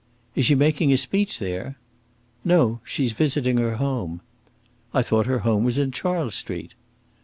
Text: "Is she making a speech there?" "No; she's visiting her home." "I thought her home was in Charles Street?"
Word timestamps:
"Is 0.33 0.45
she 0.45 0.55
making 0.55 0.91
a 0.91 0.97
speech 0.97 1.37
there?" 1.37 1.77
"No; 2.43 2.79
she's 2.83 3.11
visiting 3.11 3.57
her 3.59 3.75
home." 3.75 4.21
"I 4.95 5.03
thought 5.03 5.27
her 5.27 5.41
home 5.45 5.63
was 5.63 5.77
in 5.77 5.91
Charles 5.91 6.33
Street?" 6.33 6.73